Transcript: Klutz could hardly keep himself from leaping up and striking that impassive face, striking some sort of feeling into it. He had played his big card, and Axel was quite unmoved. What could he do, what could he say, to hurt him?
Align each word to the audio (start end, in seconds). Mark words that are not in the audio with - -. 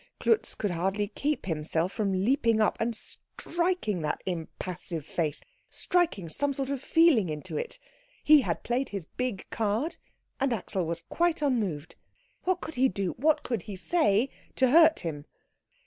Klutz 0.19 0.55
could 0.55 0.71
hardly 0.71 1.09
keep 1.09 1.45
himself 1.45 1.91
from 1.91 2.25
leaping 2.25 2.59
up 2.59 2.75
and 2.79 2.95
striking 2.95 4.01
that 4.01 4.19
impassive 4.25 5.05
face, 5.05 5.41
striking 5.69 6.27
some 6.27 6.53
sort 6.53 6.71
of 6.71 6.81
feeling 6.81 7.29
into 7.29 7.55
it. 7.55 7.77
He 8.23 8.41
had 8.41 8.63
played 8.63 8.89
his 8.89 9.05
big 9.05 9.45
card, 9.51 9.97
and 10.39 10.51
Axel 10.53 10.87
was 10.87 11.03
quite 11.03 11.43
unmoved. 11.43 11.97
What 12.45 12.61
could 12.61 12.73
he 12.73 12.89
do, 12.89 13.11
what 13.11 13.43
could 13.43 13.61
he 13.69 13.75
say, 13.75 14.29
to 14.55 14.71
hurt 14.71 15.01
him? 15.01 15.27